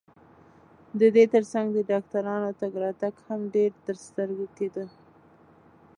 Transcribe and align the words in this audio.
د 0.99 1.01
دې 1.15 1.25
ترڅنګ 1.33 1.67
د 1.73 1.77
ډاکټرانو 1.91 2.49
تګ 2.59 2.71
راتګ 2.83 3.13
هم 3.27 3.41
ډېر 3.55 3.71
ترسترګو 3.87 4.45
کېده. 4.57 4.85